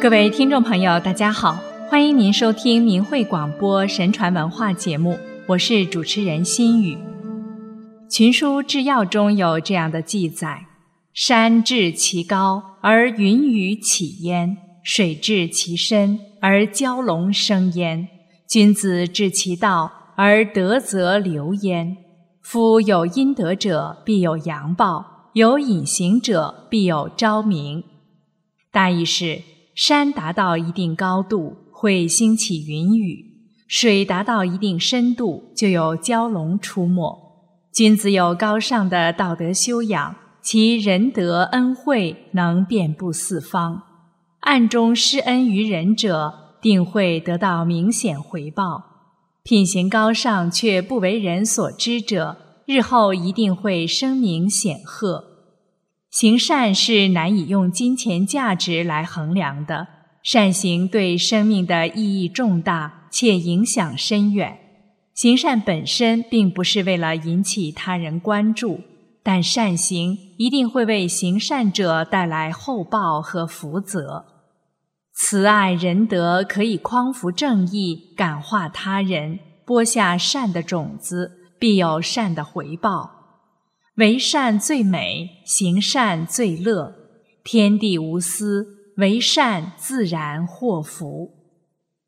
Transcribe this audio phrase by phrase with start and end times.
[0.00, 1.58] 各位听众朋友，大家好，
[1.90, 6.96] 欢迎您收听明慧广播神传文化节目，我是主持人心雨。
[8.08, 10.66] 群书治要中有这样的记载：
[11.12, 18.06] 山至其高而云雨起焉，水至其深而蛟龙生焉。
[18.48, 21.96] 君子治其道而德则流焉。
[22.40, 27.82] 夫有阴德者，必有阳报；有隐形者，必有昭明。
[28.70, 29.42] 大意是。
[29.78, 33.24] 山达到一定高度，会兴起云雨；
[33.68, 37.16] 水达到一定深度，就有蛟龙出没。
[37.72, 43.84] 君子有高尚的道德修养，其仁德恩惠能遍布四方，
[44.40, 48.82] 暗中施恩于人者，定会得到明显回报。
[49.44, 55.27] 品行高尚却不为人所知者，日后一定会声名显赫。
[56.10, 59.86] 行善是难以用金钱价值来衡量的，
[60.22, 64.58] 善行对生命的意义重大且影响深远。
[65.14, 68.80] 行善本身并不是为了引起他人关注，
[69.22, 74.24] 但善行一定会为行善者带来厚报和福泽。
[75.14, 83.17] 慈爱仁德可以匡扶正义，感化他人，播下善的种子，必有善的回报。
[83.98, 86.94] 为善最美，行善最乐。
[87.42, 91.32] 天地无私，为善自然祸福。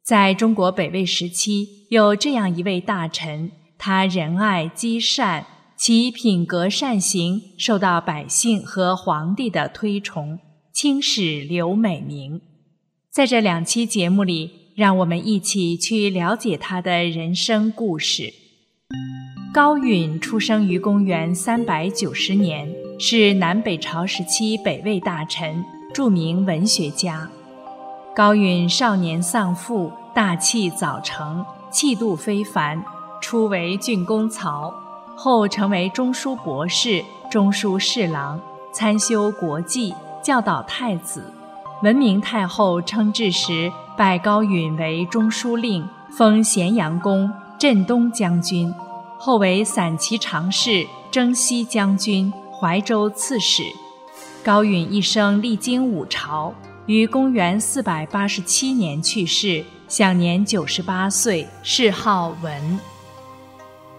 [0.04, 5.44] 在中国北魏时期，有这样一位大臣，他仁爱积善，
[5.76, 10.38] 其品格善行受到百姓和皇帝的推崇，
[10.72, 12.40] 青史留美名。
[13.10, 18.39] 在这两期节目里，让我们一起去了解他的人生故事。
[19.52, 27.28] 高允出生于公元三百九十年，是南北朝时期北魏大臣、著名文学家。
[28.14, 32.80] 高允少年丧父，大器早成，气度非凡。
[33.20, 34.72] 初为郡公曹，
[35.16, 38.40] 后成为中书博士、中书侍郎，
[38.72, 39.92] 参修国纪，
[40.22, 41.24] 教导太子。
[41.82, 48.72] 文明太后称制时，拜高允为中书令，封咸阳公、镇东将军。
[49.22, 53.62] 后为散骑常侍、征西将军、怀州刺史。
[54.42, 56.54] 高允一生历经五朝，
[56.86, 62.80] 于公元四百八十七年去世，享年九十八岁，谥号文。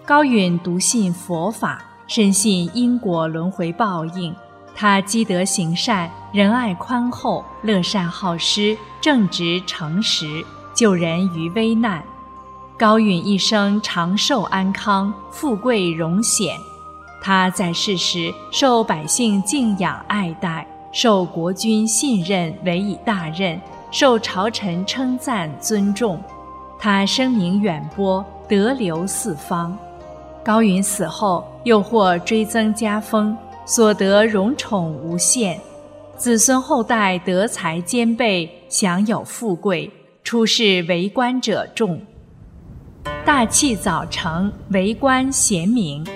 [0.04, 4.34] 高允笃信佛法，深信因果轮回报应。
[4.74, 10.44] 他积德行善，仁爱宽厚，乐善好施，正直诚实，
[10.74, 12.02] 救人于危难。
[12.82, 16.56] 高允一生长寿安康，富贵荣显。
[17.22, 23.60] 他在世时受百姓敬仰爱戴，受国君信任，委以大任，
[23.92, 26.20] 受朝臣称赞尊重。
[26.76, 29.78] 他声名远播，德流四方。
[30.42, 35.56] 高允死后，又获追增加封，所得荣宠无限，
[36.16, 39.88] 子孙后代德才兼备，享有富贵，
[40.24, 41.96] 出仕为官者众。
[43.24, 46.06] 大器早成，为官贤明。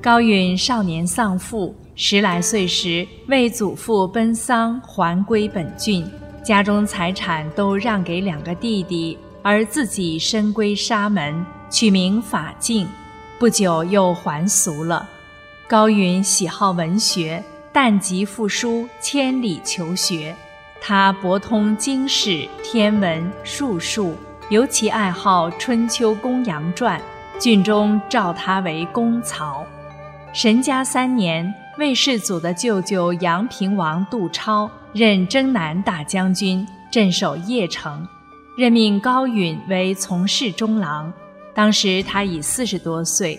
[0.00, 6.06] 高允少年丧父，十来岁时为祖父奔丧，还归本郡，
[6.42, 12.86] 家中财产都让给两个弟弟，而自己深归沙门，取名法静。
[13.38, 15.08] 不久又还俗了。
[15.68, 20.34] 高允喜好文学，但及赋书，千里求学。
[20.80, 24.14] 他博通经史、天文、术数。
[24.50, 26.98] 尤其爱好《春秋公羊传》，
[27.38, 29.62] 郡中召他为公曹。
[30.32, 38.08] 神嘉三年，魏世祖的舅舅阳平王杜超任征南大将军，镇守邺城，
[38.56, 41.12] 任命高允为从事中郎。
[41.54, 43.38] 当时他已四十多岁。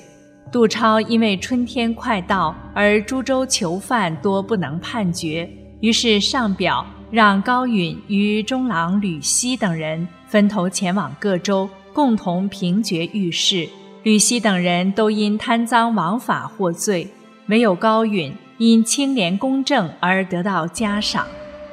[0.51, 5.49] 杜超因为春天快到，而诸州囚犯多不能判决，
[5.81, 6.85] 于是上表。
[7.11, 13.67] 让高允与中郎吕西等人分头前往各州，共同平决御事。
[14.03, 17.07] 吕西等人都因贪赃枉法获罪，
[17.47, 21.25] 唯有高允因清廉公正而得到嘉赏。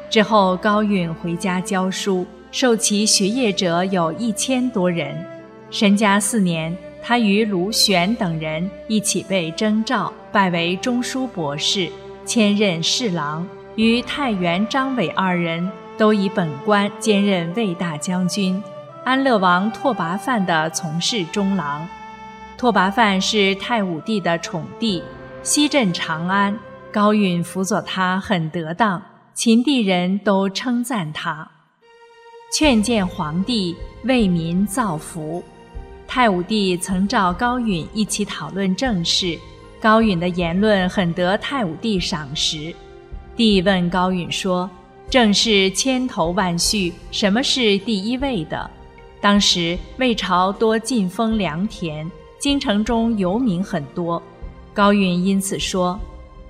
[0.08, 5.14] 之后，高允回家教书，受其学业者有一千多人。
[5.70, 11.90] 神嘉四年，他与卢玄等人一起被征召，拜为中书博士，
[12.24, 13.46] 迁任侍郎。
[13.76, 18.62] 与太原张伟二人都以本官兼任魏大将军，
[19.04, 21.86] 安乐王拓跋范的从事中郎。
[22.56, 25.02] 拓跋范是太武帝的宠弟，
[25.42, 26.58] 西镇长安，
[26.90, 29.02] 高允辅佐他很得当，
[29.34, 31.46] 秦地人都称赞他。
[32.50, 35.44] 劝谏皇帝为民造福。
[36.06, 39.38] 太武帝曾召高允一起讨论政事，
[39.82, 42.74] 高允的言论很得太武帝赏识。
[43.36, 44.68] 帝问高允说
[45.10, 48.70] ：“正是千头万绪，什么是第一位的？”
[49.20, 54.22] 当时魏朝多进封良田，京城中游民很多。
[54.72, 55.98] 高允因此说：“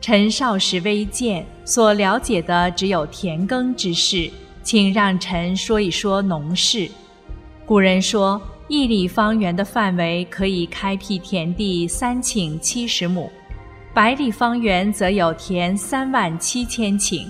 [0.01, 4.31] 臣少时微见，所了解的只有田耕之事，
[4.63, 6.89] 请让臣说一说农事。”
[7.67, 8.41] 古人说。
[8.69, 13.31] 一里方圆的范围可以开辟田地三顷七十亩，
[13.97, 17.27] 百里方圆则有田三万七千顷。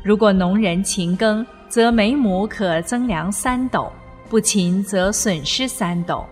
[0.00, 3.90] 如果农人勤耕，则每亩可增粮三斗；
[4.30, 6.24] 不勤，则损失三斗。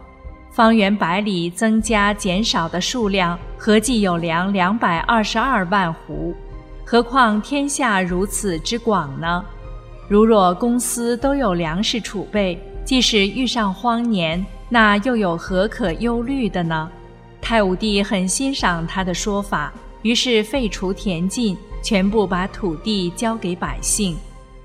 [0.53, 6.33] 方圆百里增加减少的数量，合计有粮两百二十二万斛。
[6.85, 9.45] 何况天下如此之广呢？
[10.07, 12.57] 如若公司都有粮食储备。
[12.85, 16.89] 即使遇上荒年，那又有何可忧虑的呢？
[17.43, 24.17] 太武帝很欣赏他的说法，于是废除田禁，全部把土地交给百姓。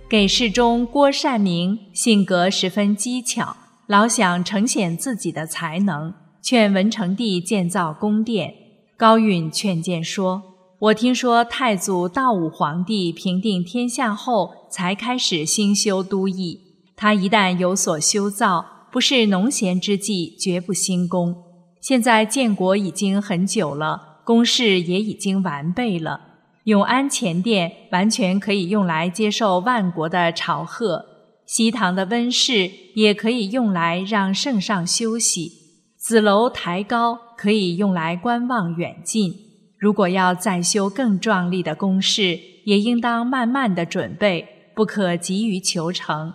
[0.08, 3.58] 给事中郭善明性格十分机巧，
[3.88, 8.54] 老想呈现自己的才能，劝文成帝建造宫殿。
[8.96, 10.44] 高允劝谏说
[10.80, 16.62] ：“我听说太祖道武皇帝平定天下后，才开始兴修都邑。”
[16.96, 21.44] 他一旦有所修造，不是农闲之际，绝不兴工。
[21.88, 26.20] 现在建国已经很久了，宫室也已经完备了。
[26.66, 31.06] 永安前殿完全可以用来接受万国的朝贺，
[31.46, 35.50] 西堂的温室也可以用来让圣上休息。
[35.98, 39.34] 紫楼抬高可以用来观望远近。
[39.80, 44.46] 如果要再修更壮丽的宫室，也应当慢慢的准备，
[44.76, 46.34] 不可急于求成。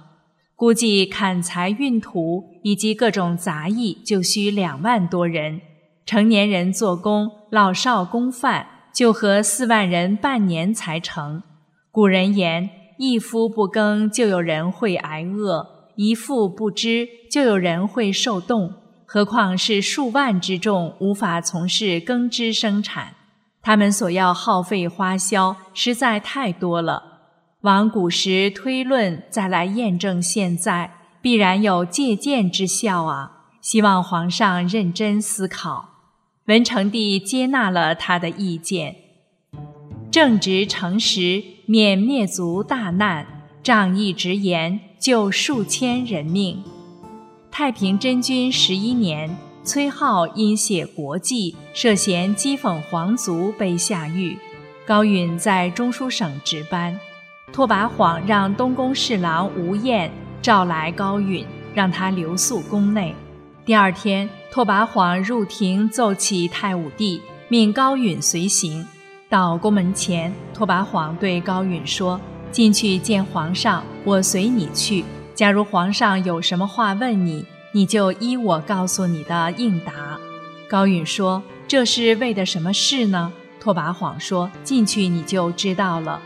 [0.54, 5.60] 估计砍柴运土以及各种杂役就需两万多人，
[6.06, 11.43] 成年人做工，老少公饭，就合四万人半年才成。
[11.90, 15.66] 古人言：一夫不耕，就有人会挨饿；
[15.96, 18.72] 一妇不织，就有人会受冻。
[19.05, 23.14] 何况是数万之众，无法从事耕织生产，
[23.60, 27.11] 他们所要耗费花销实在太多了。
[27.62, 33.44] 往古时推论，再来验证现在，必然有借鉴之效啊！
[33.60, 35.90] 希望皇上认真思考。
[36.46, 38.96] 文成帝接纳了他的意见，
[40.10, 43.24] 正直诚实，免灭族大难；
[43.62, 46.64] 仗义直言，救数千人命。
[47.52, 54.36] 太平真君十一年，崔颢因写国记，涉嫌讥讽皇族，被下狱。
[54.84, 56.98] 高允在中书省值班。
[57.52, 60.10] 拓跋晃让东宫侍郎吴彦
[60.40, 63.14] 召来高允，让他留宿宫内。
[63.66, 68.87] 第二天，拓跋晃入庭奏起太武帝，命高允随行。
[69.28, 72.19] 到宫门前，拓跋晃对高允说
[72.50, 75.05] ：“进去见皇上，我随你去。
[75.34, 80.19] 假如皇上有什么话问你，你就依我告诉你的应答。”
[80.69, 86.19] 高允说：“这是为的什么事呢？”拓跋晃说：“进去你就知道了。”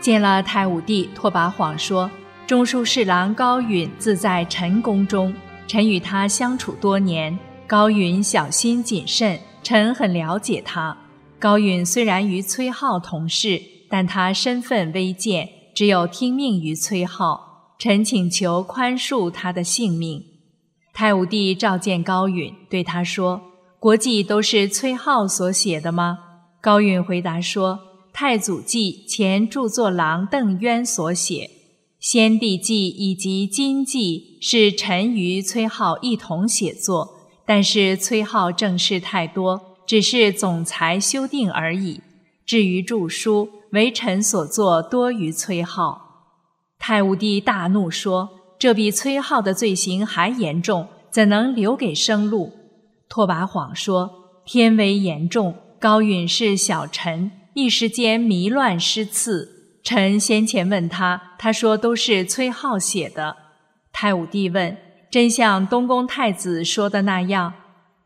[0.00, 2.10] 见了太武帝，拓跋晃说
[2.46, 5.34] ：“中书侍郎高允自在陈宫中，
[5.66, 7.38] 臣与他相处多年。
[7.66, 10.96] 高允小心谨慎，臣很了解他。
[11.38, 17.38] 高允虽然与崔颢同事，但他身份微贱，只有听命于崔颢。
[17.78, 20.24] 臣请求宽恕他的性命。”
[20.94, 23.42] 太武帝召见高允，对他说
[23.78, 26.18] ：“国记都是崔颢所写的吗？”
[26.62, 27.89] 高允回答说。
[28.12, 31.50] 太祖记前著作郎邓渊所写，
[31.98, 37.14] 先帝记以及今记是臣与崔颢一同写作，
[37.46, 42.00] 但是崔颢政事太多，只是总裁修订而已。
[42.44, 45.96] 至于著书，为臣所作多于崔颢。
[46.78, 52.52] 太武帝大怒说：“这比崔颢的罪行还严重，怎能留给生路？”
[53.08, 54.10] 拓跋晃说
[54.44, 59.56] ：“天威严重，高允是小臣。”一时间迷乱失次。
[59.82, 63.36] 臣先前问他，他说都是崔颢写的。
[63.92, 64.76] 太武帝问
[65.10, 67.54] ：“真像东宫太子说的那样？”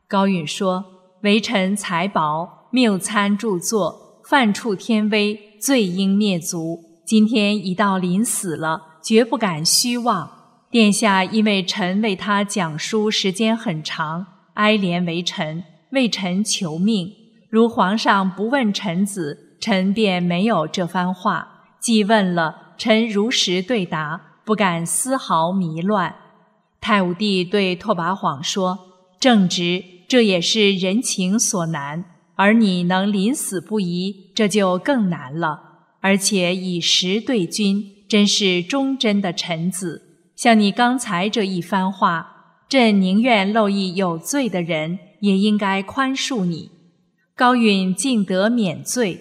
[0.09, 0.85] 高允说
[1.23, 6.81] ：“微臣才薄，谬参著作，犯触天威，罪应灭族。
[7.05, 10.31] 今天已到临死了，绝不敢虚妄。
[10.71, 17.13] 殿下因为臣为他讲书时间很长，哀怜为臣，为臣求命。”
[17.54, 21.46] 如皇上不问臣子，臣便没有这番话；
[21.78, 24.40] 既问了，臣如实对答。
[24.44, 26.16] 不敢丝毫迷乱。
[26.80, 28.76] 太武帝对拓跋晃说
[29.20, 32.02] ：“正直，这也是人情所难；
[32.34, 35.84] 而你能临死不疑，这就更难了。
[36.00, 40.02] 而且以实对君，真是忠贞的臣子。
[40.34, 46.73] 像你刚才这一番话，朕宁愿漏一有罪的人，也应该宽恕你。”
[47.37, 49.21] 高允竟得免罪。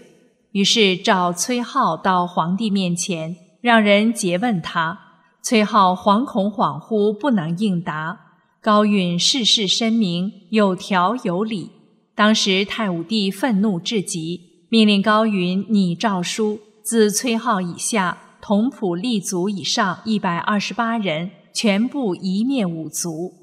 [0.52, 5.00] 于是召崔浩到皇帝面前，让人诘问他。
[5.42, 8.20] 崔浩惶恐恍惚，不能应答。
[8.62, 11.72] 高允事事深明，有条有理。
[12.14, 23.34] 当时太武帝愤怒至极，命令高允拟诏书，自崔浩以下同仆立族以上一百二十八人，全部一灭五族。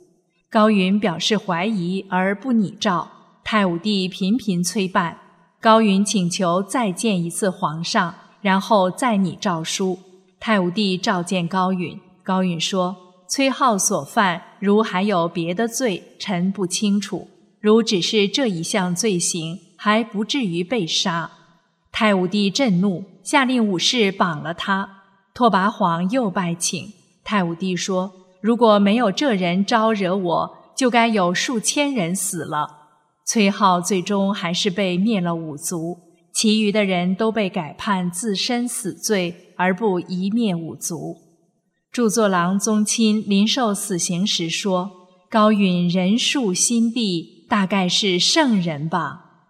[0.48, 3.08] 高允表示怀疑而不拟诏，
[3.52, 5.18] 太武帝频频催办。
[5.60, 9.98] 高允请求再见一次皇上，然后再拟诏书。
[10.38, 17.26] 太武帝召见高允，高允说：“崔浩所犯，如还有别的罪，臣不清楚。
[17.58, 21.32] 如只是这一项罪行，还不至于被杀。”
[21.90, 24.88] 太武帝震怒，下令武士绑了他。
[25.34, 26.92] 拓跋晃又拜请。
[27.24, 32.76] 太武帝说：“如果没有这人招惹我，就该有数千人死了。”
[33.32, 35.96] 崔浩最终还是被灭了五族，
[36.32, 41.16] 其余的人都被改判自身死罪，而不一灭五族。
[41.92, 44.90] 著作郎宗亲临受死刑时说
[45.30, 49.44] ：“高允仁恕心地，大概是圣人吧。”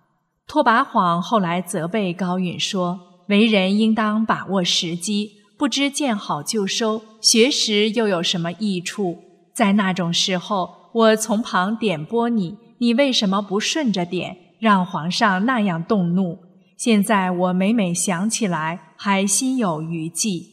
[0.47, 9.17] 拓跋晃后来责备高允说：“为人应当把握时机，不知见好就收，学识又有什么益处？
[9.55, 16.39] 在那种时候，我从旁点拨你。”你为什么不顺着点，让皇上那样动怒？
[16.79, 20.47] 现在我每每想起来，还心有余悸。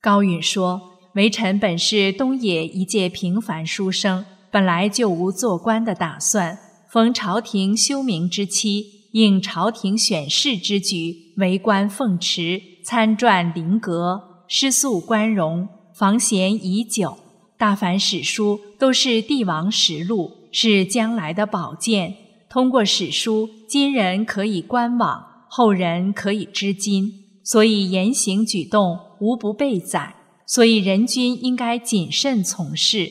[0.00, 0.80] 高允说
[1.14, 6.58] ：“微臣本是东野一介平凡书生，本来就无做官的打算。
[6.90, 17.18] 逢朝廷休明之期，应朝廷选士之举，为官奉持，参撰灵阁，失肃官荣，防闲已久。
[17.58, 22.14] 大凡史书，都是帝王实录。”是将来的宝剑。
[22.48, 27.10] 通过史书，今人可以观往，后人可以知今。
[27.42, 30.14] 所以言行举动无不备载。
[30.46, 33.10] 所以人君应该谨慎从事。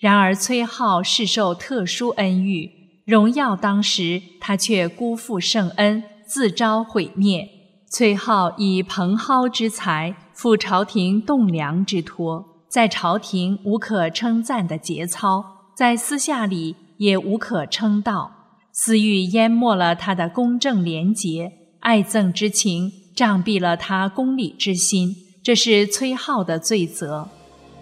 [0.00, 2.70] 然而崔浩是受特殊恩遇，
[3.04, 7.48] 荣耀当时，他却辜负圣恩，自招毁灭。
[7.88, 15.59] 崔浩以蓬蒿之才，负朝廷栋梁之托，在朝廷无可称赞的节操。
[15.74, 18.32] 在私下里也无可称道，
[18.72, 27.28] 私欲淹没了他的公正廉洁，爱憎之情障蔽了他公理之心，这是崔浩的罪责。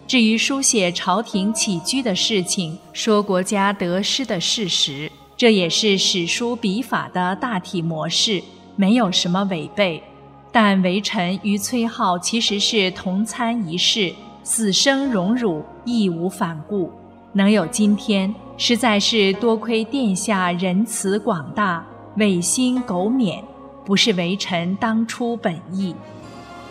[0.07, 8.42] 至于书写朝廷起居的事情，说国家得失的事实，这也是史书笔法的大体模式，
[8.76, 10.02] 没有什么违背。
[10.50, 16.90] 但微臣与崔浩其实是同参一室，死生荣辱义无反顾。
[17.38, 23.40] 能有今天，实在是多亏殿下仁慈广大，违心苟免，
[23.85, 25.95] 不是微臣当初本意。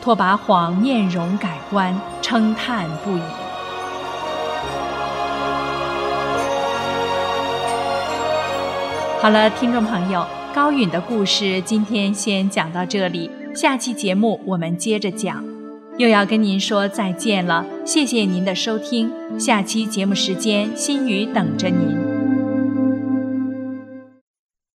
[0.01, 3.21] 拓跋晃面容改观，称叹不已。
[9.21, 15.56] 好了，听众朋友，高允的故事今天先讲到这里，下期节目我们接着讲。
[15.97, 22.06] 又要跟您说再见了，谢谢您的收听，下期节目时间，心语等着您。